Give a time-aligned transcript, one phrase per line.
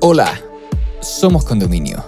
[0.00, 0.40] Hola,
[1.00, 2.04] somos Condominio,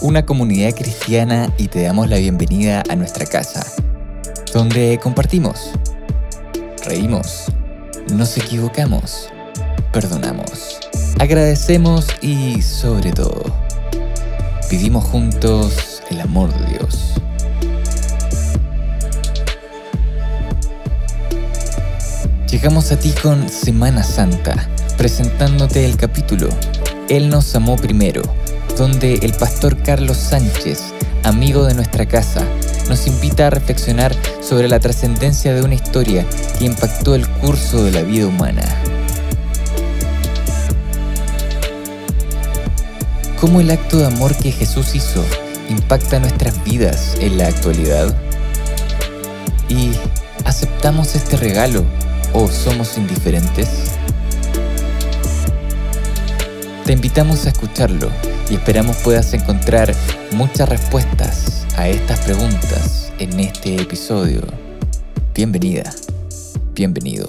[0.00, 3.66] una comunidad cristiana y te damos la bienvenida a nuestra casa,
[4.52, 5.70] donde compartimos,
[6.84, 7.46] reímos,
[8.12, 9.28] nos equivocamos,
[9.92, 10.78] perdonamos,
[11.18, 13.42] agradecemos y sobre todo,
[14.70, 17.14] vivimos juntos el amor de Dios.
[22.50, 24.54] Llegamos a ti con Semana Santa,
[24.96, 26.48] presentándote el capítulo
[27.08, 28.20] Él nos amó primero,
[28.76, 30.92] donde el pastor Carlos Sánchez,
[31.24, 32.46] amigo de nuestra casa,
[32.90, 36.26] nos invita a reflexionar sobre la trascendencia de una historia
[36.58, 38.62] que impactó el curso de la vida humana.
[43.40, 45.24] ¿Cómo el acto de amor que Jesús hizo
[45.70, 48.14] impacta nuestras vidas en la actualidad?
[49.70, 49.92] ¿Y
[50.44, 51.84] aceptamos este regalo
[52.34, 53.68] o somos indiferentes?
[56.88, 58.08] Te invitamos a escucharlo
[58.48, 59.94] y esperamos puedas encontrar
[60.32, 64.40] muchas respuestas a estas preguntas en este episodio.
[65.34, 65.92] Bienvenida,
[66.74, 67.28] bienvenido.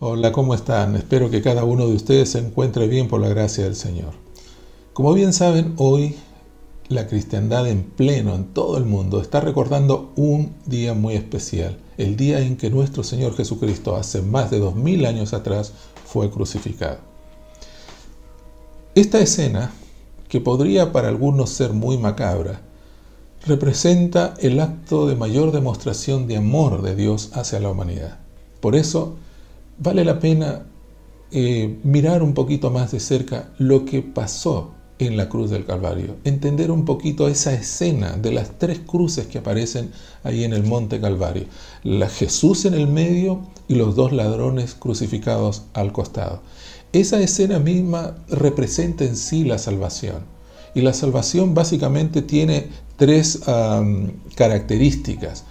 [0.00, 0.96] Hola, ¿cómo están?
[0.96, 4.14] Espero que cada uno de ustedes se encuentre bien por la gracia del Señor.
[4.94, 6.16] Como bien saben, hoy
[6.88, 12.16] la cristiandad en pleno en todo el mundo está recordando un día muy especial, el
[12.16, 15.72] día en que nuestro Señor Jesucristo hace más de dos mil años atrás
[16.14, 16.98] fue crucificado.
[18.94, 19.72] Esta escena,
[20.28, 22.60] que podría para algunos ser muy macabra,
[23.44, 28.20] representa el acto de mayor demostración de amor de Dios hacia la humanidad.
[28.60, 29.16] Por eso
[29.80, 30.66] vale la pena
[31.32, 36.16] eh, mirar un poquito más de cerca lo que pasó en la cruz del Calvario,
[36.24, 39.90] entender un poquito esa escena de las tres cruces que aparecen
[40.22, 41.46] ahí en el monte Calvario,
[41.82, 46.42] la Jesús en el medio y los dos ladrones crucificados al costado.
[46.92, 50.32] Esa escena misma representa en sí la salvación.
[50.76, 53.40] Y la salvación básicamente tiene tres
[54.36, 55.44] características.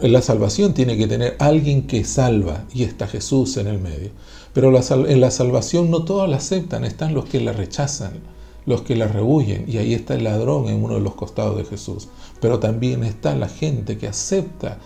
[0.00, 4.10] La salvación tiene que tener alguien que salva y está Jesús en el medio.
[4.52, 8.37] Pero en la salvación no todos la aceptan, están los que la rechazan
[8.68, 11.64] los que la rehuyen, y ahí está el ladrón en uno de los costados de
[11.64, 12.08] Jesús.
[12.38, 14.78] Pero también está la gente que acepta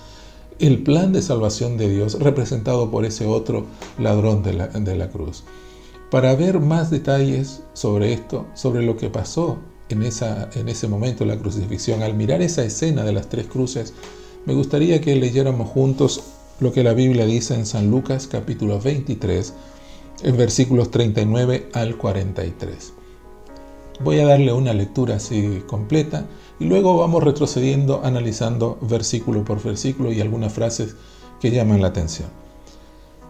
[0.60, 3.66] el plan de salvación de Dios representado por ese otro
[3.98, 5.42] ladrón de la, de la cruz.
[6.12, 11.24] Para ver más detalles sobre esto, sobre lo que pasó en, esa, en ese momento
[11.24, 13.94] de la crucifixión, al mirar esa escena de las tres cruces,
[14.46, 16.22] me gustaría que leyéramos juntos
[16.60, 19.54] lo que la Biblia dice en San Lucas capítulo 23,
[20.22, 23.01] en versículos 39 al 43.
[24.04, 26.26] Voy a darle una lectura así completa
[26.58, 30.96] y luego vamos retrocediendo analizando versículo por versículo y algunas frases
[31.40, 32.28] que llaman la atención.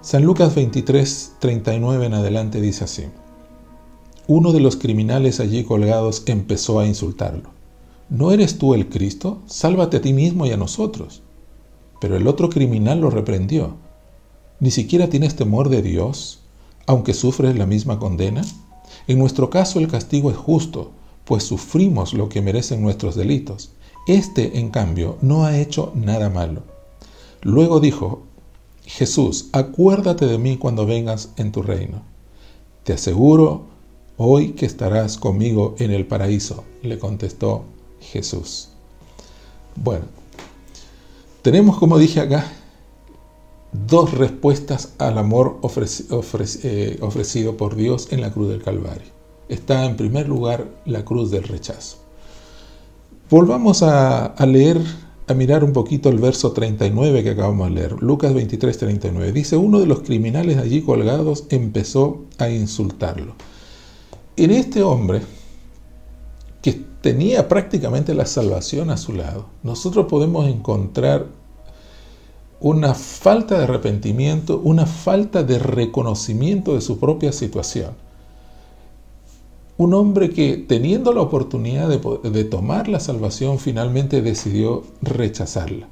[0.01, 3.05] San Lucas 23, 39 en adelante dice así.
[4.27, 7.51] Uno de los criminales allí colgados empezó a insultarlo.
[8.09, 9.43] ¿No eres tú el Cristo?
[9.47, 11.23] Sálvate a ti mismo y a nosotros.
[12.01, 13.77] Pero el otro criminal lo reprendió.
[14.59, 16.41] ¿Ni siquiera tienes temor de Dios,
[16.87, 18.43] aunque sufres la misma condena?
[19.07, 20.93] En nuestro caso el castigo es justo,
[21.25, 23.71] pues sufrimos lo que merecen nuestros delitos.
[24.07, 26.63] Este, en cambio, no ha hecho nada malo.
[27.43, 28.23] Luego dijo,
[28.85, 32.03] Jesús, acuérdate de mí cuando vengas en tu reino.
[32.85, 33.67] Te aseguro
[34.17, 37.65] hoy que estarás conmigo en el paraíso, le contestó
[38.01, 38.69] Jesús.
[39.77, 40.05] Bueno,
[41.43, 42.51] tenemos, como dije acá,
[43.73, 45.61] dos respuestas al amor
[46.63, 49.11] eh, ofrecido por Dios en la cruz del Calvario.
[49.49, 51.99] Está en primer lugar la cruz del rechazo.
[53.29, 54.79] Volvamos a, leer,
[55.27, 58.03] a mirar un poquito el verso 39 que acabamos de leer.
[58.03, 59.33] Lucas 23, 39.
[59.33, 63.35] Dice, uno de los criminales allí colgados empezó a insultarlo.
[64.37, 65.23] En este hombre,
[66.61, 71.27] que tenía prácticamente la salvación a su lado, nosotros podemos encontrar
[72.63, 77.91] una falta de arrepentimiento, una falta de reconocimiento de su propia situación.
[79.79, 85.89] Un hombre que teniendo la oportunidad de, tomar la salvación finalmente decidió rechazarla.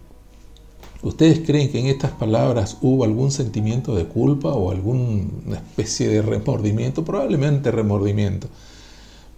[1.02, 6.22] ¿Ustedes creen que en estas palabras hubo algún sentimiento de culpa o alguna especie de
[6.22, 7.04] remordimiento?
[7.04, 8.46] Probablemente remordimiento.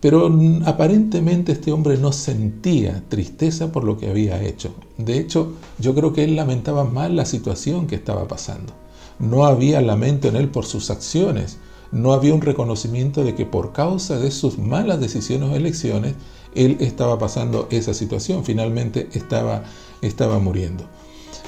[0.01, 0.31] Pero
[0.67, 4.75] aparentemente este hombre no sentía tristeza por lo que había hecho.
[5.05, 8.73] De hecho, yo creo que él lamentaba mal la situación que estaba pasando.
[9.19, 11.59] No había lamento en él por sus acciones.
[11.91, 16.15] No había un reconocimiento de que por causa de sus malas decisiones o elecciones,
[16.55, 18.45] él estaba pasando esa situación.
[18.45, 19.65] Finalmente estaba,
[20.01, 20.85] estaba muriendo.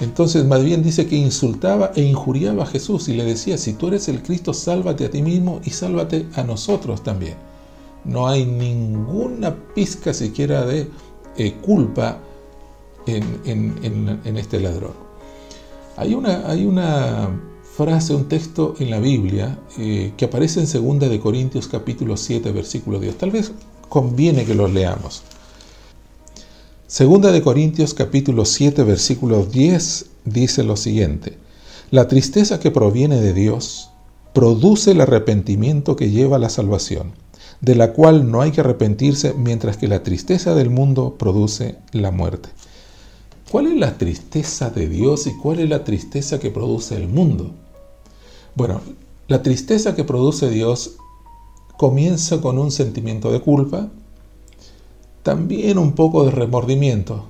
[0.01, 3.89] Entonces, más bien dice que insultaba e injuriaba a Jesús y le decía, si tú
[3.89, 7.37] eres el Cristo, sálvate a ti mismo y sálvate a nosotros también.
[8.05, 10.91] No hay ninguna pizca siquiera de
[11.37, 12.19] eh, culpa
[13.07, 14.93] en, este ladrón.
[15.97, 17.31] Hay una,
[17.77, 22.53] frase, un texto en la Biblia eh, que aparece en 2 de Corintios capítulo 7,
[22.53, 23.19] versículo 10.
[23.19, 23.53] Tal vez
[23.89, 25.23] conviene que los leamos.
[26.87, 31.39] Segunda de Corintios capítulo 7 versículo 10 dice lo siguiente,
[31.91, 33.91] la tristeza que proviene de Dios
[34.33, 37.13] produce el arrepentimiento que lleva a la salvación,
[37.61, 42.11] de la cual no hay que arrepentirse mientras que la tristeza del mundo produce la
[42.11, 42.49] muerte.
[43.55, 47.53] ¿Cuál es la tristeza de Dios y cuál es la tristeza que produce el mundo?
[48.57, 48.81] Bueno,
[49.29, 50.97] la tristeza que produce Dios
[51.77, 53.93] comienza con un sentimiento de culpa,
[55.23, 57.27] también un poco de remordimiento,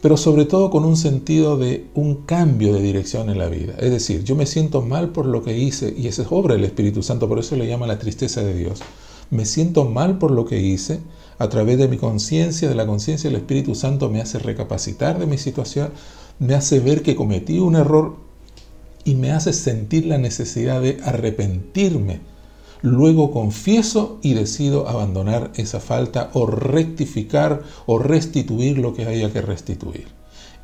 [0.00, 3.74] pero sobre todo con un sentido de un cambio de dirección en la vida.
[3.78, 6.64] Es decir, yo me siento mal por lo que hice, y esa es obra del
[6.64, 8.80] Espíritu Santo, por eso le llama la tristeza de Dios.
[9.30, 11.00] Me siento mal por lo que hice,
[11.38, 15.26] a través de mi conciencia, de la conciencia del Espíritu Santo me hace recapacitar de
[15.26, 15.90] mi situación,
[16.38, 18.16] me hace ver que cometí un error
[19.04, 22.20] y me hace sentir la necesidad de arrepentirme
[22.82, 29.40] Luego confieso y decido abandonar esa falta o rectificar o restituir lo que haya que
[29.40, 30.08] restituir.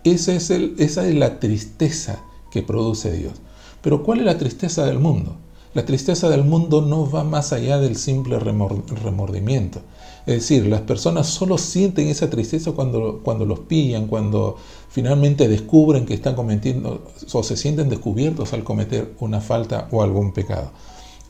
[0.03, 2.19] Esa es, el, esa es la tristeza
[2.51, 3.35] que produce Dios.
[3.83, 5.37] Pero ¿cuál es la tristeza del mundo?
[5.75, 9.81] La tristeza del mundo no va más allá del simple remordimiento.
[10.29, 14.57] Es decir, las personas solo sienten esa tristeza cuando, cuando los pillan, cuando
[14.91, 17.03] finalmente descubren que están cometiendo
[17.33, 20.71] o se sienten descubiertos al cometer una falta o algún pecado.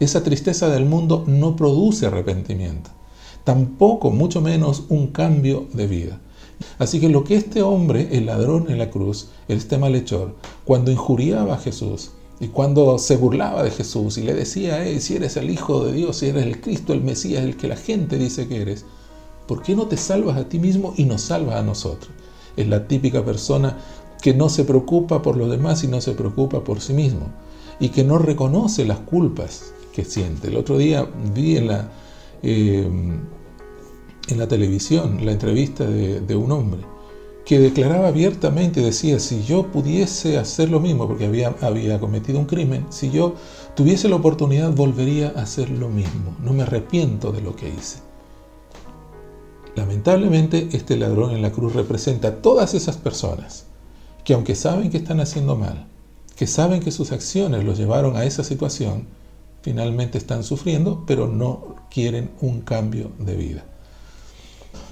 [0.01, 2.91] Esa tristeza del mundo no produce arrepentimiento,
[3.45, 6.21] tampoco, mucho menos, un cambio de vida.
[6.81, 10.35] Así que lo que este hombre, el ladrón en la cruz, este malhechor,
[10.65, 15.37] cuando injuriaba a Jesús y cuando se burlaba de Jesús y le decía, si eres
[15.37, 18.47] el Hijo de Dios, si eres el Cristo, el Mesías, el que la gente dice
[18.47, 18.85] que eres,
[19.47, 22.11] ¿por qué no te salvas a ti mismo y nos salvas a nosotros?
[22.57, 23.79] Es la típica persona
[24.23, 27.29] que no se preocupa por los demás y no se preocupa por sí mismo
[27.81, 29.73] y que no reconoce las culpas
[30.05, 30.49] siente.
[30.49, 31.89] El otro día vi en la,
[32.43, 32.89] eh,
[34.29, 36.83] en la televisión la entrevista de, un hombre
[37.49, 42.45] que declaraba abiertamente, decía, si yo pudiese hacer lo mismo, porque había, había cometido un
[42.45, 43.37] crimen, si yo
[43.75, 48.01] tuviese la oportunidad volvería a hacer lo mismo, no me arrepiento de lo que hice.
[49.77, 53.65] Lamentablemente, este ladrón en la cruz representa a todas esas personas
[54.25, 55.87] que aunque saben que están haciendo mal,
[56.37, 59.07] que saben que sus acciones los llevaron a esa situación,
[59.63, 63.65] finalmente están sufriendo, pero no quieren un cambio de vida.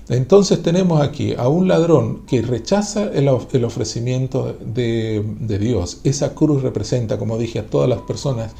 [0.08, 5.98] Entonces tenemos aquí a un ladrón que rechaza el, ofrecimiento de, de, Dios.
[6.04, 8.52] Esa cruz representa, como dije, a todas las personas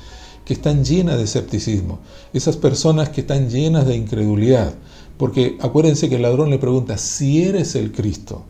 [0.44, 2.00] que están llenas de escepticismo,
[2.32, 4.74] esas personas que están llenas de incredulidad.
[5.18, 8.42] Porque acuérdense que el ladrón le pregunta, si eres el Cristo.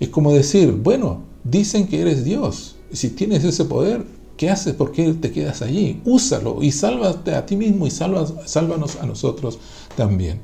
[0.00, 2.76] Es como decir, bueno, dicen que eres Dios.
[2.92, 4.04] Si tienes ese poder,
[4.38, 4.74] ¿Qué haces?
[4.74, 6.00] ¿Por qué te quedas allí?
[6.04, 9.58] Úsalo y sálvate a ti mismo y sálvanos a nosotros
[9.96, 10.40] también.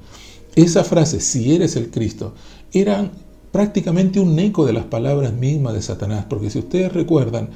[0.57, 2.35] Esa frase, si eres el Cristo,
[2.73, 3.11] era
[3.51, 7.51] prácticamente un eco de las palabras mismas de Satanás, porque si ustedes recuerdan,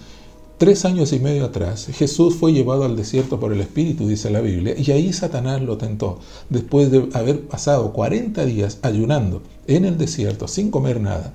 [0.58, 4.40] tres años y medio atrás, Jesús fue llevado al desierto por el Espíritu, dice la
[4.40, 6.18] Biblia, y ahí Satanás lo tentó,
[6.50, 11.32] después de haber pasado 40 días ayunando en el desierto sin comer nada.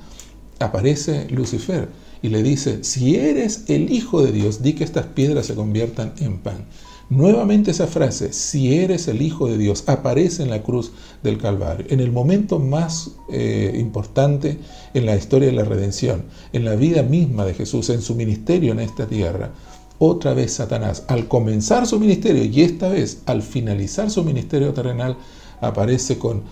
[0.59, 1.87] Aparece Lucifer
[2.21, 6.13] y le dice, si eres el Hijo de Dios, di que estas piedras se conviertan
[6.19, 6.65] en pan.
[7.09, 10.91] Nuevamente esa frase, si eres el Hijo de Dios, aparece en la cruz
[11.21, 14.57] del Calvario, en el momento más eh, importante
[14.93, 18.71] en la historia de la redención, en la vida misma de Jesús, en su ministerio
[18.71, 19.51] en esta tierra.
[19.99, 25.17] Otra vez Satanás, al comenzar su ministerio y esta vez al finalizar su ministerio terrenal,
[25.61, 26.43] aparece con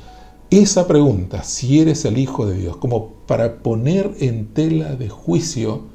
[0.52, 5.91] esa pregunta, si eres el Hijo de Dios, como para poner en tela de juicio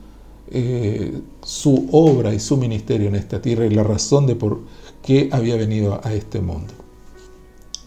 [0.49, 4.61] eh, su obra y su ministerio en esta tierra y la razón de por
[5.03, 6.73] qué había venido a este mundo.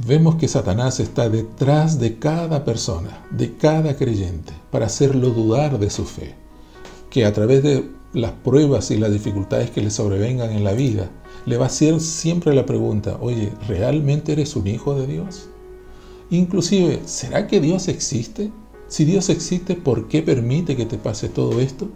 [0.05, 5.89] Vemos que Satanás está detrás de cada persona, de cada creyente, para hacerlo dudar de
[5.89, 6.35] su fe,
[7.09, 11.09] que a través de las pruebas y las dificultades que le sobrevengan en la vida,
[11.45, 15.49] le va a hacer siempre la pregunta, oye, ¿realmente eres un hijo de Dios?
[16.29, 18.51] Inclusive, ¿será que Dios existe?
[18.87, 21.89] Si Dios existe, ¿por qué permite que te pase todo esto?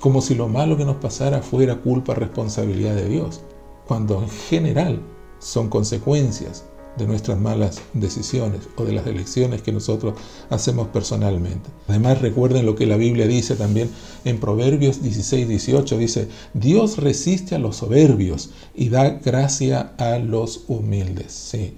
[0.00, 3.40] Como si lo malo que nos pasara fuera culpa, responsabilidad de Dios,
[3.86, 5.00] cuando en general
[5.38, 6.64] son consecuencias
[6.96, 10.14] de nuestras malas decisiones o de las elecciones que nosotros
[10.50, 11.70] hacemos personalmente.
[11.88, 13.90] Además recuerden lo que la Biblia dice también
[14.24, 20.64] en Proverbios 16, 18, dice, Dios resiste a los soberbios y da gracia a los
[20.68, 21.32] humildes.
[21.32, 21.76] Sí,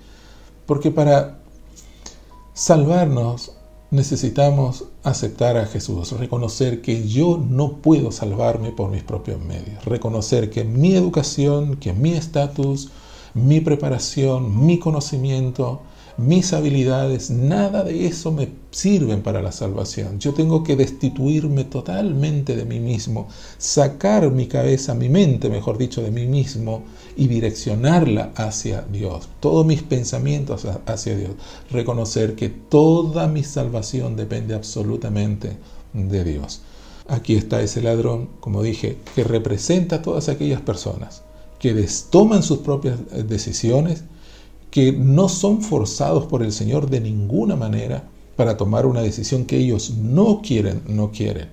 [0.67, 1.39] porque para
[2.53, 3.53] salvarnos
[3.91, 10.51] necesitamos aceptar a Jesús, reconocer que yo no puedo salvarme por mis propios medios, reconocer
[10.51, 12.91] que mi educación, que mi estatus,
[13.35, 15.83] mi preparación, mi conocimiento,
[16.19, 20.19] mis habilidades, nada de eso me sirven para la salvación.
[20.19, 26.03] Yo tengo que destituirme totalmente de mí mismo, sacar mi cabeza, mi mente, mejor dicho,
[26.03, 26.85] de mí mismo
[27.17, 29.29] y direccionarla hacia Dios.
[29.41, 31.33] Todos mis pensamientos hacia Dios.
[31.71, 35.57] Reconocer que toda mi salvación depende absolutamente
[35.93, 36.63] de Dios.
[37.09, 41.23] Aquí está ese ladrón, como dije, que representa a todas aquellas personas
[41.59, 44.05] que toman sus propias eh, decisiones,
[44.71, 49.57] que no son forzados por el Señor de ninguna manera para tomar una decisión que
[49.57, 51.49] ellos no quieren, no quieren.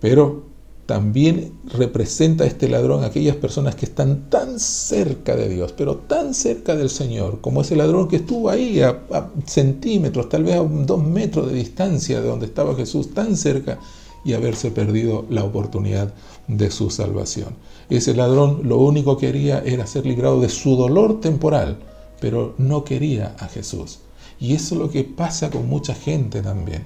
[0.00, 0.50] Pero
[0.86, 6.74] también representa este ladrón aquellas personas que están tan cerca de Dios, pero tan cerca
[6.74, 11.46] del Señor, como ese ladrón que estuvo ahí a centímetros, tal vez a dos metros
[11.48, 13.78] de distancia de donde estaba Jesús, tan cerca
[14.24, 16.12] y haberse perdido la oportunidad
[16.48, 17.54] de su salvación.
[17.88, 21.78] Ese ladrón lo único que quería era ser librado de su dolor temporal,
[22.20, 24.00] pero no quería a Jesús.
[24.38, 26.84] Y eso es lo que pasa con mucha gente también.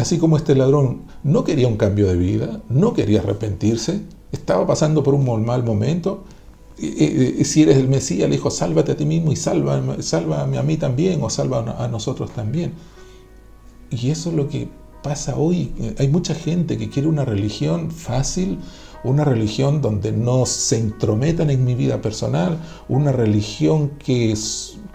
[0.00, 4.00] Así como este ladrón no quería un cambio de vida, no quería arrepentirse,
[4.32, 6.24] estaba pasando por un mal momento.
[6.76, 10.76] Si eres el Mesías, le dijo, sálvate a ti mismo y sálvame, sálvame a mí
[10.76, 12.72] también o salva a nosotros también.
[13.90, 14.68] Y eso es lo que
[15.04, 15.72] pasa hoy.
[15.98, 18.58] Hay mucha gente que quiere una religión fácil,
[19.04, 22.58] una religión donde no se intrometan en mi vida personal,
[22.88, 24.34] una religión que,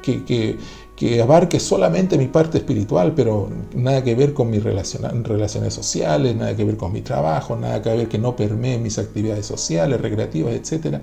[0.02, 0.58] que,
[0.96, 6.56] que, abarque solamente mi parte espiritual, pero nada que ver con mis relaciones sociales, nada
[6.56, 10.54] que ver con mi trabajo, nada que ver que no permee mis actividades sociales, recreativas,
[10.54, 11.02] etcétera,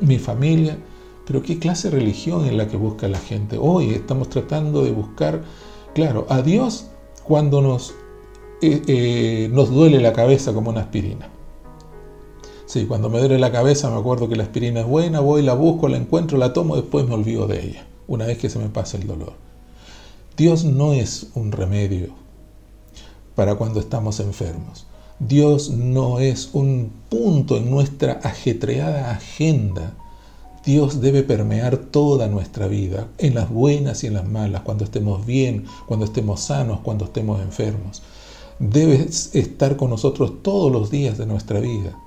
[0.00, 0.76] mi familia.
[1.26, 3.56] Pero qué clase de religión es la que busca la gente.
[3.56, 5.42] Hoy estamos tratando de buscar,
[5.94, 6.88] claro, a Dios
[7.22, 7.94] cuando nos,
[8.60, 11.30] eh, eh, nos duele la cabeza como una aspirina.
[12.70, 15.54] Sí, cuando me duele la cabeza me acuerdo que la aspirina es buena, voy, la
[15.54, 18.68] busco, la encuentro, la tomo, después me olvido de ella, una vez que se me
[18.68, 19.32] pasa el dolor.
[20.36, 22.10] Dios no es un remedio
[23.34, 24.86] para cuando estamos enfermos.
[25.18, 29.94] Dios no es un punto en nuestra ajetreada agenda.
[30.64, 35.26] Dios debe permear toda nuestra vida, en las buenas y en las malas, cuando estemos
[35.26, 38.00] bien, cuando estemos sanos, cuando estemos enfermos.
[38.60, 41.98] Debe estar con nosotros todos los días de nuestra vida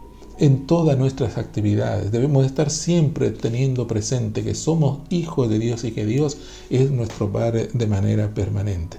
[0.43, 2.11] en todas nuestras actividades.
[2.11, 6.37] Debemos estar siempre teniendo presente que somos hijos de Dios y que Dios
[6.69, 8.97] es nuestro Padre de manera permanente.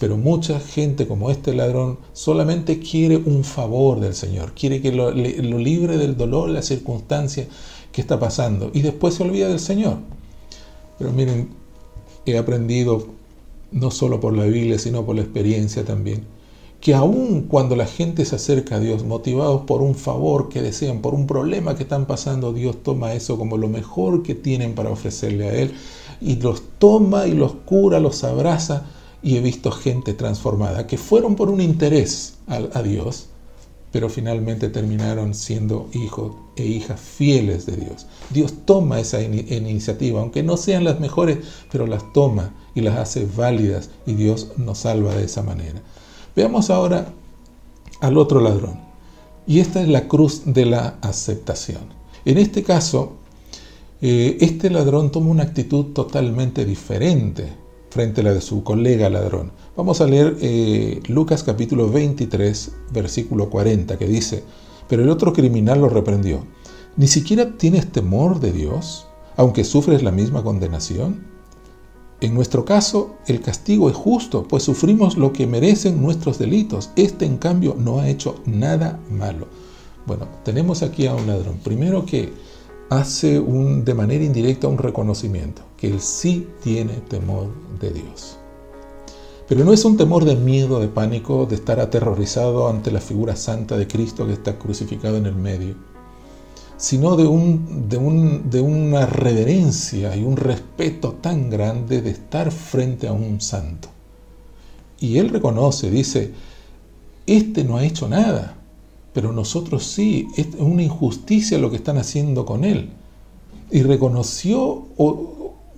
[0.00, 5.10] Pero mucha gente como este ladrón solamente quiere un favor del Señor, quiere que lo,
[5.10, 7.46] libre del dolor, la circunstancia
[7.92, 9.98] que está pasando y después se olvida del Señor.
[10.98, 11.50] Pero miren,
[12.24, 13.06] he aprendido
[13.70, 16.35] no solo por la Biblia, sino por la experiencia también
[16.80, 21.00] que aun cuando la gente se acerca a Dios motivados por un favor que desean,
[21.00, 24.90] por un problema que están pasando, Dios toma eso como lo mejor que tienen para
[24.90, 25.72] ofrecerle a Él
[26.20, 28.86] y los toma y los cura, los abraza
[29.22, 33.26] y he visto gente transformada que fueron por un interés a, Dios,
[33.90, 38.06] pero finalmente terminaron siendo hijos e hijas fieles de Dios.
[38.30, 41.38] Dios toma esa iniciativa, aunque no sean las mejores,
[41.72, 45.82] pero las toma y las hace válidas y Dios nos salva de esa manera.
[46.36, 47.14] Veamos ahora
[48.00, 48.78] al otro ladrón.
[49.46, 51.80] Y esta es la cruz de la aceptación.
[52.26, 53.14] En este caso,
[54.02, 57.50] eh, este ladrón toma una actitud totalmente diferente
[57.88, 59.52] frente a la de su colega ladrón.
[59.76, 64.44] Vamos a leer eh, Lucas capítulo 23, versículo 40, que dice,
[64.88, 66.44] pero el otro criminal lo reprendió.
[66.96, 71.35] ¿Ni siquiera tienes temor de Dios, aunque sufres la misma condenación?
[72.20, 76.90] En nuestro caso, el castigo es justo, pues sufrimos lo que merecen nuestros delitos.
[76.96, 79.48] Este, en cambio, no ha hecho nada malo.
[80.06, 81.58] Bueno, tenemos aquí a un ladrón.
[81.62, 82.32] Primero que
[82.88, 87.48] hace un, de manera indirecta un reconocimiento, que él sí tiene temor
[87.80, 88.38] de Dios.
[89.46, 93.36] Pero no es un temor de miedo, de pánico, de estar aterrorizado ante la figura
[93.36, 95.74] santa de Cristo que está crucificado en el medio
[96.76, 103.12] sino de, un, de, una reverencia y un respeto tan grande de estar frente a
[103.12, 103.88] un santo.
[105.00, 106.32] Y él reconoce, dice,
[107.26, 108.56] este no ha hecho nada,
[109.12, 112.90] pero nosotros sí, es una injusticia lo que están haciendo con él.
[113.70, 114.86] Y reconoció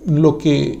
[0.05, 0.79] lo que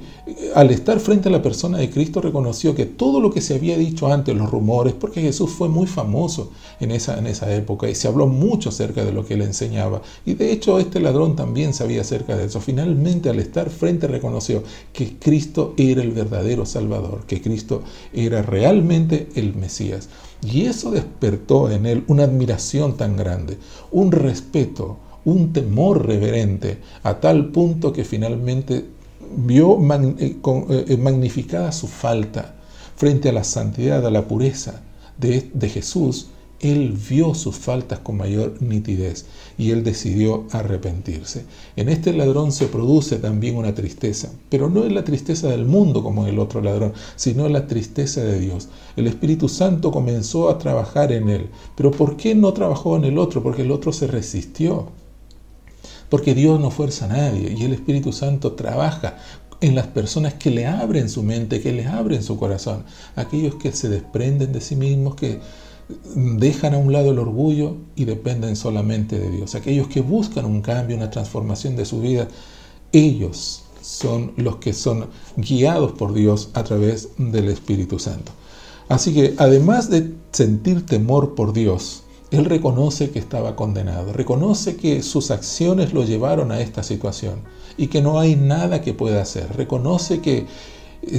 [0.55, 3.77] al estar frente a la persona de Cristo reconoció que todo lo que se había
[3.77, 7.95] dicho antes, los rumores, porque Jesús fue muy famoso en esa, en esa época y
[7.95, 10.01] se habló mucho acerca de lo que él enseñaba.
[10.25, 12.61] Y de hecho este ladrón también sabía acerca de eso.
[12.61, 17.83] Finalmente al estar frente reconoció que Cristo era el verdadero Salvador, que Cristo
[18.13, 20.09] era realmente el Mesías.
[20.41, 23.57] Y eso despertó en él una admiración tan grande,
[23.91, 28.85] un respeto, un temor reverente, a tal punto que finalmente
[29.35, 32.55] vio eh, eh, eh, magnificada su falta
[32.95, 34.81] frente a la santidad, a la pureza
[35.17, 39.25] de, de Jesús, él vio sus faltas con mayor nitidez
[39.57, 41.45] y él decidió arrepentirse.
[41.75, 46.03] En este ladrón se produce también una tristeza, pero no es la tristeza del mundo
[46.03, 48.67] como el otro ladrón, sino la tristeza de Dios.
[48.97, 53.17] El Espíritu Santo comenzó a trabajar en él, pero ¿por qué no trabajó en el
[53.17, 53.41] otro?
[53.41, 54.87] Porque el otro se resistió.
[56.09, 59.17] Porque Dios no fuerza a nadie y el Espíritu Santo trabaja
[59.61, 62.83] en las personas que le abren su mente, que le abren su corazón,
[63.15, 65.39] aquellos que se desprenden de sí mismos, que
[66.15, 69.55] dejan a un lado el orgullo y dependen solamente de Dios.
[69.55, 72.27] Aquellos que buscan un cambio, una transformación de su vida,
[72.91, 78.31] ellos son los que son guiados por Dios a través del Espíritu Santo.
[78.87, 85.01] Así que además de sentir temor por Dios, él reconoce que estaba condenado, reconoce que
[85.01, 87.41] sus acciones lo llevaron a esta situación
[87.77, 90.45] y que no hay nada que pueda hacer, reconoce que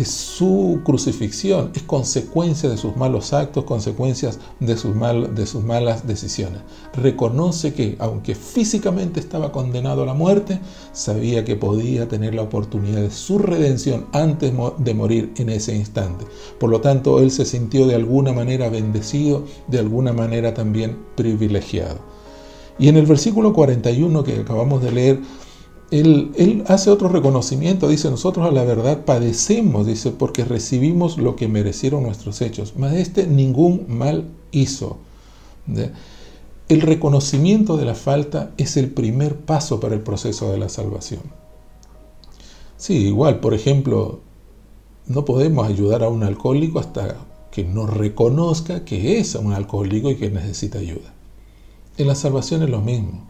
[0.05, 4.95] su crucifixión es consecuencia de sus malos actos, consecuencias de sus,
[5.35, 6.61] de sus malas decisiones.
[6.95, 10.61] Reconoce que, aunque físicamente estaba condenado a la muerte,
[10.93, 16.27] sabía que podía tener la oportunidad de su redención antes de morir en ese instante.
[16.59, 21.99] Por lo tanto, él se sintió de alguna manera bendecido, de alguna manera también privilegiado.
[22.79, 25.21] Y en el versículo 41 que acabamos de leer,
[25.91, 31.49] él, hace otro reconocimiento, dice, nosotros a la verdad padecemos, dice, porque recibimos lo que
[31.49, 34.99] merecieron nuestros hechos, mas este ningún mal hizo.
[36.69, 41.23] El reconocimiento de la falta es el primer paso para el proceso de la salvación.
[42.77, 44.21] Sí, igual, por ejemplo,
[45.07, 47.17] no podemos ayudar a un alcohólico hasta
[47.51, 51.13] que no reconozca que es un alcohólico y que necesita ayuda.
[51.99, 53.29] En la salvación es lo mismo.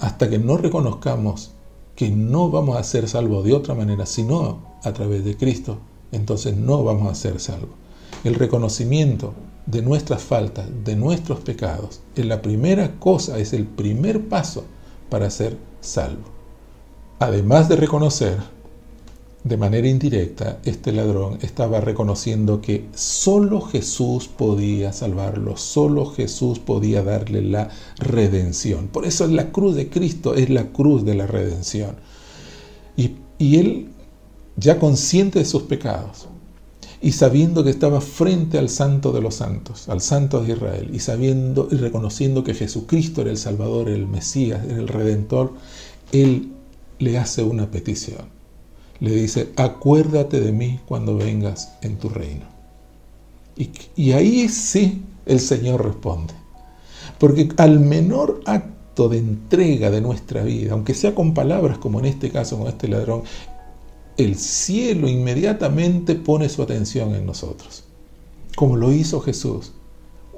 [0.00, 1.52] Hasta que no reconozcamos
[1.96, 5.78] que no vamos a ser salvos de otra manera, sino a través de Cristo,
[6.12, 7.70] entonces no vamos a ser salvos.
[8.22, 9.32] El reconocimiento
[9.64, 14.64] de nuestras faltas, de nuestros pecados, es la primera cosa, es el primer paso
[15.08, 16.24] para ser salvo.
[17.18, 18.38] Además de reconocer
[19.46, 27.04] de manera indirecta, este ladrón estaba reconociendo que solo Jesús podía salvarlo, solo Jesús podía
[27.04, 28.88] darle la redención.
[28.88, 31.94] Por eso la cruz de Cristo es la cruz de la redención.
[32.96, 33.88] Y, y él,
[34.56, 36.26] ya consciente de sus pecados,
[37.00, 40.98] y sabiendo que estaba frente al santo de los santos, al santo de Israel, y
[40.98, 45.52] sabiendo y reconociendo que Jesucristo era el Salvador, el Mesías, el Redentor,
[46.10, 46.50] él
[46.98, 48.35] le hace una petición
[49.00, 52.46] le dice, acuérdate de mí cuando vengas en tu reino.
[53.96, 56.34] Y, ahí sí el Señor responde.
[57.18, 62.06] Porque al menor acto de entrega de nuestra vida, aunque sea con palabras como en
[62.06, 63.22] este caso con este ladrón,
[64.16, 67.84] el cielo inmediatamente pone su atención en nosotros,
[68.56, 69.72] como lo hizo Jesús.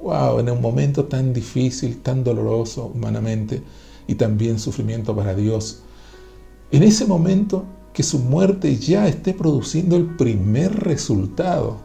[0.01, 3.61] Wow, en un momento tan difícil, tan doloroso humanamente
[4.07, 5.81] y también sufrimiento para Dios.
[6.71, 11.77] En ese momento que su muerte ya esté produciendo el primer resultado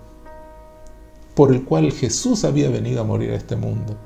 [1.34, 3.96] por el cual Jesús había venido a morir a este mundo.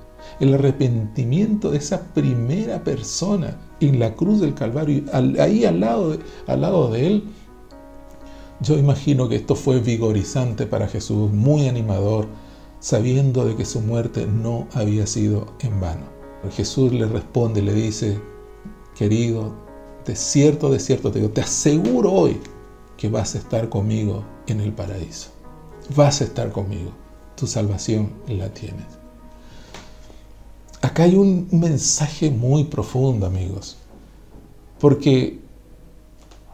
[0.40, 6.18] El arrepentimiento de esa primera persona en la cruz del Calvario, ahí al lado, de,
[6.46, 7.24] al lado de él,
[8.60, 12.26] yo imagino que esto fue vigorizante para Jesús, muy animador,
[12.80, 16.06] sabiendo de que su muerte no había sido en vano.
[16.52, 18.20] Jesús le responde, le dice,
[18.96, 19.54] querido,
[20.08, 22.40] de cierto, de cierto te digo, te aseguro hoy
[22.96, 25.28] que vas a estar conmigo en el paraíso.
[25.94, 26.92] Vas a estar conmigo.
[27.36, 28.86] Tu salvación la tienes.
[30.80, 33.76] Acá hay un mensaje muy profundo, amigos.
[34.80, 35.40] Porque,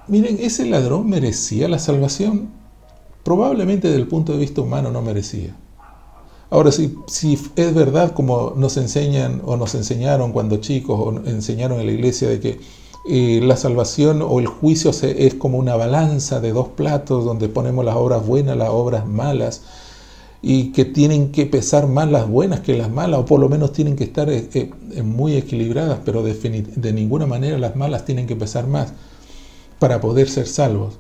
[0.09, 2.49] miren, ese ladrón merecía la salvación.
[3.23, 5.55] Probablemente desde el punto de vista humano no merecía.
[6.51, 11.79] Ahora, si, si es verdad como nos enseñan o nos enseñaron cuando chicos o enseñaron
[11.79, 16.53] en la iglesia de que la salvación o el juicio es como una balanza de
[16.53, 19.63] dos platos donde ponemos las obras buenas, las obras malas,
[20.47, 23.73] y que tienen que pesar más las buenas que las malas, o por lo menos
[23.73, 28.37] tienen que estar eh, eh, muy equilibradas, pero de, ninguna manera las malas tienen que
[28.37, 28.93] pesar más.
[29.79, 30.99] para poder ser salvos.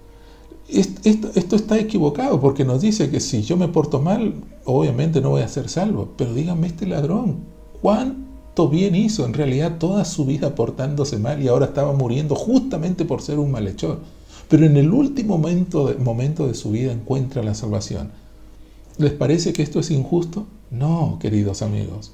[0.68, 5.42] Esto, está equivocado porque nos dice que si yo me porto mal, obviamente no voy
[5.42, 6.14] a ser salvo.
[6.16, 7.40] Pero dígame este ladrón,
[8.54, 13.04] ¿cuánto bien hizo en realidad toda su vida portándose mal y ahora estaba muriendo justamente
[13.04, 13.98] por ser un malhechor?
[14.48, 18.12] Pero en el último momento de, momento de su vida encuentra la salvación.
[18.96, 20.46] ¿Les parece que esto es injusto?
[20.70, 22.12] No, queridos amigos,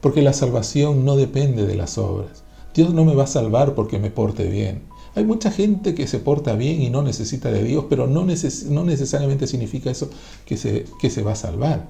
[0.00, 2.42] porque la salvación no depende de las obras.
[2.74, 4.82] Dios no me va a salvar porque me porte bien.
[5.14, 8.84] Hay mucha gente que se porta bien y no necesita de Dios, pero no, no
[8.84, 10.10] necesariamente significa eso
[10.46, 11.86] que se, que se va a salvar.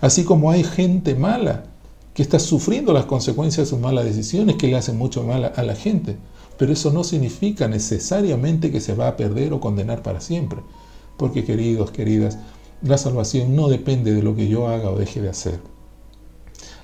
[0.00, 1.64] Así como hay gente mala
[2.16, 5.62] que está sufriendo las consecuencias de sus malas decisiones que le hacen mucho mal a
[5.62, 6.16] la gente.
[6.56, 10.60] Pero eso no significa necesariamente que se va a perder o condenar para siempre.
[11.18, 12.38] Porque queridos, queridas,
[12.80, 15.60] la salvación no depende de lo que yo haga o deje de hacer.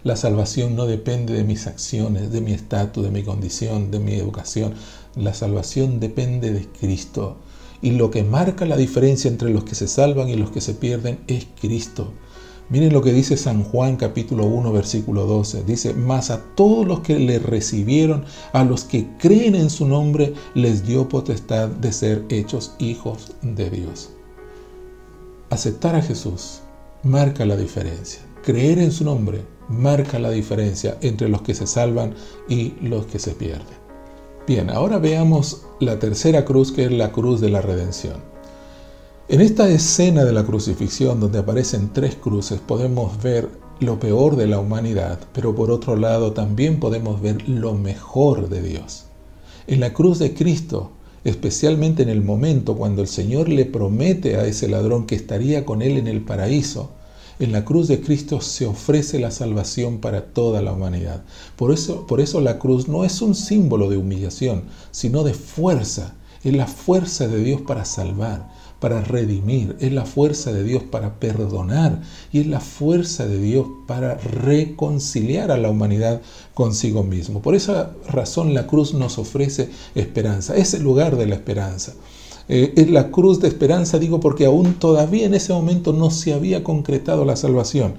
[0.05, 4.13] La salvación no depende de mis acciones, de mi estatus, de mi condición, de mi
[4.13, 4.75] educación.
[5.17, 7.39] La salvación depende de Cristo.
[7.81, 10.75] Y lo que marca la diferencia entre los que se salvan y los que se
[10.75, 12.13] pierden es Cristo.
[12.73, 15.65] Miren lo que dice San Juan capítulo 1 versículo 12.
[15.65, 20.33] Dice, mas a todos los que le recibieron, a los que creen en su nombre,
[20.55, 24.09] les dio potestad de ser hechos hijos de Dios.
[25.51, 26.61] Aceptar a Jesús
[27.03, 28.23] marca la diferencia.
[28.43, 32.15] Creer en su nombre marca la diferencia entre los que se salvan
[32.49, 33.83] y los que se pierden.
[34.47, 38.32] Bien, ahora veamos la tercera cruz que es la cruz de la redención.
[39.29, 44.49] En esta escena de la crucifixión donde aparecen tres cruces podemos ver lo peor de
[44.49, 49.05] la humanidad, pero por otro lado también podemos ver lo mejor de Dios.
[49.69, 50.91] En la cruz de Cristo,
[51.23, 55.83] especialmente en el momento cuando el Señor le promete a ese ladrón que estaría con
[55.83, 56.91] él en el paraíso,
[57.39, 61.23] en la cruz de Cristo se ofrece la salvación para toda la humanidad.
[61.55, 66.15] Por eso, por eso la cruz no es un símbolo de humillación, sino de fuerza.
[66.43, 68.51] Es la fuerza de Dios para salvar
[68.83, 73.65] para redimir, es la fuerza de Dios para perdonar y es la fuerza de Dios
[73.87, 76.21] para reconciliar a la humanidad
[76.53, 77.41] consigo mismo.
[77.41, 81.95] Por esa razón la cruz nos ofrece esperanza, es el lugar de la esperanza.
[82.49, 86.35] Eh, es la cruz de esperanza, digo, porque aún todavía en ese momento no se
[86.35, 87.95] había concretado la salvación.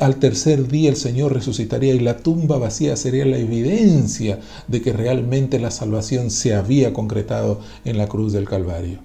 [0.00, 4.94] Al tercer día el Señor resucitaría y la tumba vacía sería la evidencia de que
[4.94, 9.00] realmente la salvación se había concretado en la cruz del Calvario.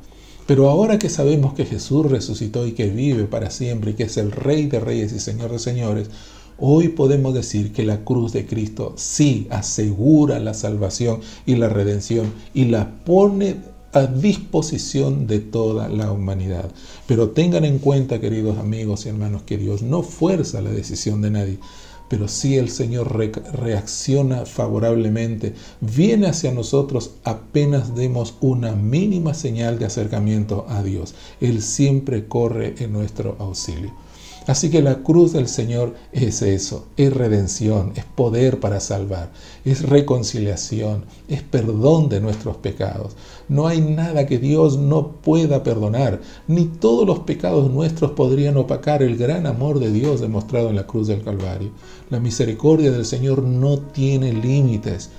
[0.45, 4.17] Pero ahora que sabemos que Jesús resucitó y que vive para siempre y que es
[4.17, 6.11] el Rey de Reyes y Señor de Señores,
[6.59, 12.31] hoy podemos decir que la cruz de Cristo sí asegura la salvación y la redención
[12.53, 13.55] y la pone
[13.91, 16.69] a disposición de toda la humanidad.
[17.07, 21.31] Pero tengan en cuenta, queridos amigos y hermanos, que Dios no fuerza la decisión de
[21.31, 21.59] nadie,
[22.07, 23.15] pero si el Señor
[23.53, 31.15] reacciona favorablemente, viene hacia nosotros apenas demos una mínima señal de acercamiento a Dios.
[31.41, 34.04] Él siempre corre en nuestro auxilio.
[34.47, 39.31] Así que la cruz del Señor es eso, es redención, es poder para salvar,
[39.63, 43.15] es reconciliación, es perdón de nuestros pecados.
[43.49, 49.01] No hay nada que Dios no pueda perdonar, ni todos los pecados nuestros podrían opacar
[49.01, 51.71] el gran amor de Dios demostrado en la cruz del Calvario.
[52.11, 55.09] La misericordia del Señor no tiene límites.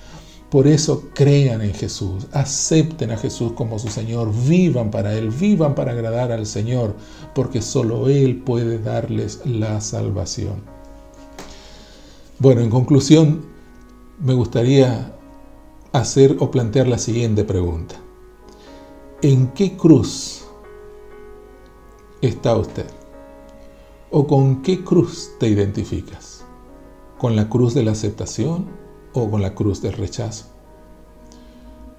[0.51, 5.75] Por eso crean en Jesús, acepten a Jesús como su Señor, vivan para Él, vivan
[5.75, 6.95] para agradar al Señor,
[7.35, 10.63] porque solo Él puede darles la salvación.
[12.39, 13.45] Bueno, en conclusión,
[14.21, 15.17] me gustaría
[15.93, 17.97] hacer o plantear la siguiente pregunta.
[19.23, 20.45] ¿En qué cruz
[22.21, 22.87] está usted?
[24.11, 26.45] ¿O con qué cruz te identificas?
[27.19, 28.67] ¿Con la cruz de la aceptación?
[29.21, 30.47] O con la cruz del rechazo?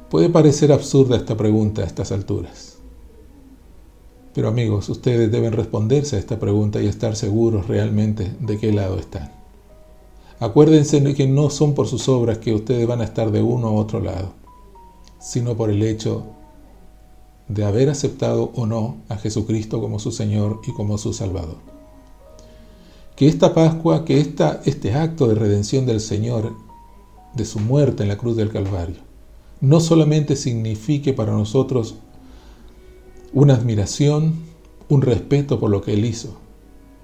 [0.09, 2.77] Puede parecer absurda esta pregunta a estas alturas.
[4.33, 8.99] Pero amigos, ustedes deben responderse a esta pregunta y estar seguros realmente de qué lado
[8.99, 9.31] están.
[10.39, 13.69] Acuérdense de que no son por sus obras que ustedes van a estar de uno
[13.69, 14.33] a otro lado,
[15.19, 16.23] sino por el hecho
[17.47, 21.57] de haber aceptado o no a Jesucristo como su Señor y como su Salvador.
[23.15, 26.53] Que esta Pascua, que esta, este acto de redención del Señor
[27.37, 28.97] de su muerte en la cruz del Calvario,
[29.61, 31.95] no solamente signifique para nosotros
[33.31, 34.33] una admiración,
[34.89, 36.37] un respeto por lo que Él hizo,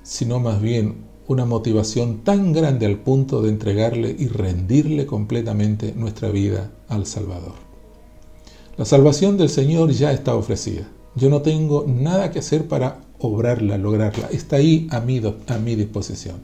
[0.02, 6.30] sino más bien una motivación tan grande al punto de entregarle y rendirle completamente nuestra
[6.30, 7.54] vida al Salvador.
[8.76, 10.89] La salvación del Señor ya está ofrecida.
[11.15, 14.28] Yo no tengo nada que hacer para obrarla, lograrla.
[14.32, 16.38] Está ahí a mi, a mi disposición.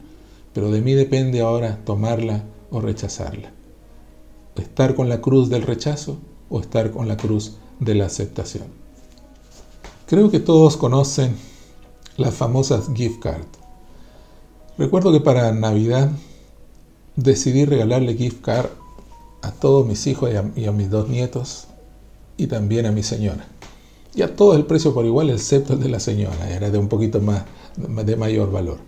[0.54, 3.52] Pero de mí depende ahora tomarla o rechazarla
[4.60, 6.18] estar con la cruz del rechazo
[6.48, 8.64] o estar con la cruz de la aceptación.
[10.06, 11.36] Creo que todos conocen
[12.16, 13.46] las famosas gift cards.
[14.76, 16.10] Recuerdo que para Navidad
[17.16, 18.68] decidí regalarle gift card
[19.42, 21.66] a todos mis hijos y a, mis dos nietos
[22.36, 23.46] y también a mi señora.
[24.14, 26.88] Y a todos el precio por igual, excepto el de la señora, era de un
[26.88, 27.44] poquito más,
[27.76, 28.78] de mayor valor.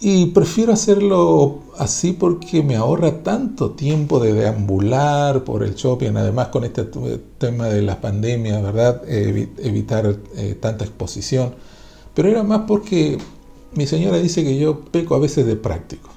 [0.00, 6.48] Y prefiero hacerlo así porque me ahorra tanto tiempo de deambular por el shopping, además
[6.48, 6.84] con este
[7.38, 9.02] tema de la pandemia, ¿verdad?
[9.08, 11.56] evitar eh, tanta exposición.
[12.14, 13.18] Pero era más porque
[13.74, 16.10] mi señora dice que yo peco a veces de práctico.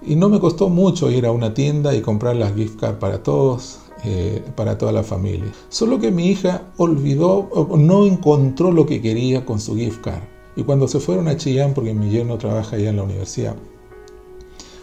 [0.00, 3.22] Y no me costó mucho ir a una tienda y comprar las gift cards para
[3.22, 5.52] todos, eh, para toda la familia.
[5.68, 10.37] Solo que mi hija olvidó, no encontró lo que quería con su gift card.
[10.58, 13.54] Y cuando se fueron a Chillán, porque mi yerno trabaja allá en la universidad,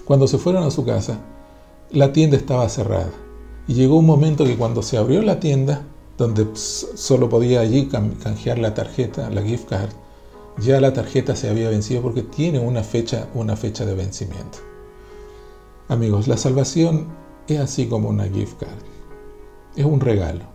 [0.05, 1.19] cuando se fueron a su casa,
[1.91, 3.11] la tienda estaba cerrada.
[3.67, 5.85] Y llegó un momento que cuando se abrió la tienda,
[6.17, 9.89] donde solo podía allí canjear la tarjeta, la gift card,
[10.59, 14.59] ya la tarjeta se había vencido porque tiene una fecha, una fecha de vencimiento.
[15.89, 17.07] Amigos, la salvación
[17.49, 18.79] es así como una gift card.
[19.75, 20.45] Es un regalo.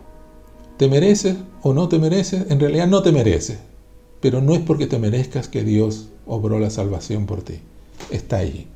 [0.79, 2.51] ¿Te mereces o no te mereces?
[2.51, 3.59] En realidad no te mereces.
[4.21, 7.61] Pero no es porque te merezcas que Dios obró la salvación por ti.
[8.11, 8.67] Está allí.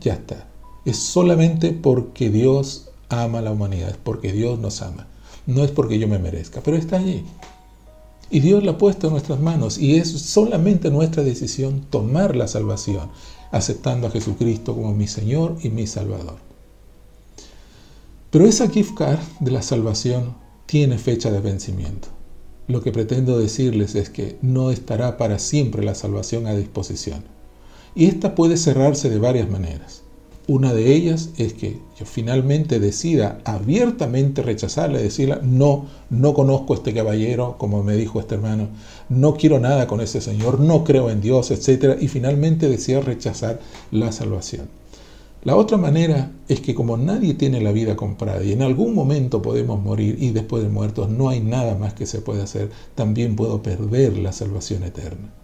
[0.00, 0.48] Ya está.
[0.84, 3.90] Es solamente porque Dios ama a la humanidad.
[3.90, 5.06] Es porque Dios nos ama.
[5.46, 7.24] No es porque yo me merezca, pero está allí.
[8.30, 12.48] Y Dios la ha puesto en nuestras manos y es solamente nuestra decisión tomar la
[12.48, 13.10] salvación
[13.50, 16.36] aceptando a Jesucristo como mi Señor y mi Salvador.
[18.30, 20.34] Pero esa gift card de la salvación
[20.64, 22.08] tiene fecha de vencimiento.
[22.72, 27.22] Lo que pretendo decirles es que no estará para siempre la salvación a disposición.
[27.94, 30.04] Y esta puede cerrarse de varias maneras.
[30.48, 36.76] Una de ellas es que yo finalmente decida abiertamente rechazarle, decirle, no, no conozco a
[36.76, 38.68] este caballero, como me dijo este hermano,
[39.10, 41.98] no quiero nada con ese señor, no creo en Dios, etc.
[42.00, 44.70] Y finalmente decida rechazar la salvación.
[45.44, 49.42] La otra manera es que como nadie tiene la vida comprada y en algún momento
[49.42, 53.34] podemos morir y después de muertos no hay nada más que se pueda hacer, también
[53.34, 55.34] puedo perder la salvación eterna.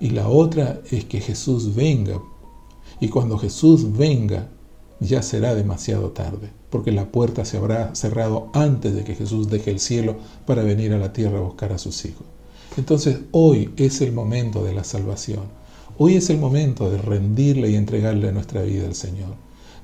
[0.00, 2.22] Y la otra es que Jesús venga
[3.00, 4.48] y cuando Jesús venga,
[4.98, 9.72] ya será demasiado tarde, porque la puerta se habrá cerrado antes de que Jesús deje
[9.72, 12.26] el cielo para venir a la tierra a buscar a sus hijos.
[12.78, 15.42] Entonces hoy es el momento de la salvación.
[16.04, 19.36] Hoy es el momento de rendirle y entregarle nuestra vida al Señor.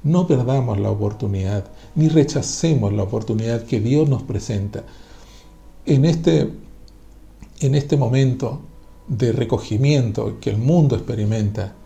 [0.03, 4.83] No perdamos la oportunidad, ni rechacemos la oportunidad que Dios nos presenta
[5.87, 6.51] en este,
[7.61, 8.63] en este momento
[9.07, 11.77] de recogimiento que el mundo experimenta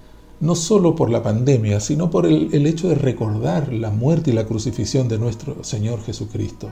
[0.41, 4.47] no solo por la pandemia, sino por el, hecho de recordar la muerte y la
[4.47, 6.71] crucifixión de nuestro Señor Jesucristo.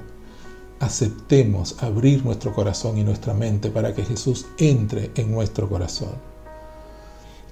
[0.79, 6.30] Aceptemos abrir nuestro corazón y nuestra mente para que Jesús entre en nuestro corazón.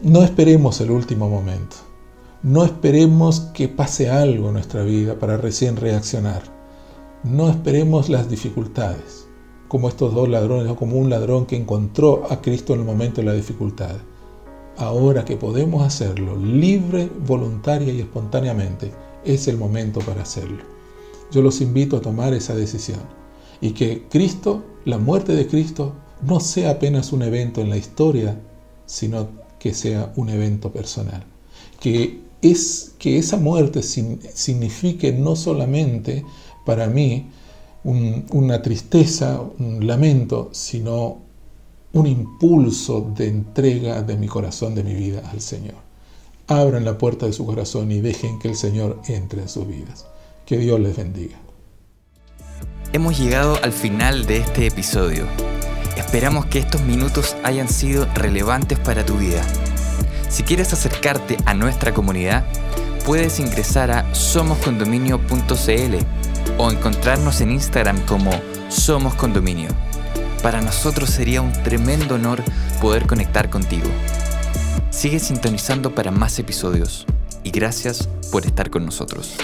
[0.00, 1.76] No esperemos el último momento.
[2.42, 6.42] No esperemos que pase algo en nuestra vida para recién reaccionar.
[7.24, 9.26] No esperemos las dificultades,
[9.66, 13.20] como estos dos ladrones o como un ladrón que encontró a Cristo en el momento
[13.20, 13.96] de la dificultad
[14.78, 18.92] ahora que podemos hacerlo libre, voluntaria y espontáneamente,
[19.24, 20.62] es el momento para hacerlo.
[21.30, 23.00] Yo los invito a tomar esa decisión
[23.60, 28.40] y que Cristo, la muerte de Cristo, no sea apenas un evento en la historia,
[28.86, 31.24] sino que sea un evento personal.
[31.80, 36.24] Que, es, que esa muerte signifique no solamente
[36.64, 37.26] para mí
[37.84, 41.18] una tristeza, un lamento, sino
[41.92, 45.76] un impulso de entrega de mi corazón, de mi vida al Señor.
[46.46, 50.06] Abran la puerta de su corazón y dejen que el Señor entre en sus vidas.
[50.46, 51.38] Que Dios les bendiga.
[52.92, 55.26] Hemos llegado al final de este episodio.
[55.98, 59.42] Esperamos que estos minutos hayan sido relevantes para tu vida.
[60.28, 62.44] Si quieres acercarte a nuestra comunidad,
[63.04, 65.96] puedes ingresar a somoscondominio.cl
[66.56, 68.30] o encontrarnos en Instagram como
[68.68, 69.70] Somos Condominio.
[70.40, 72.44] Para nosotros sería un tremendo honor
[72.80, 73.88] poder conectar contigo.
[74.90, 77.06] Sigue sintonizando para más episodios
[77.42, 79.36] y gracias por estar con nosotros.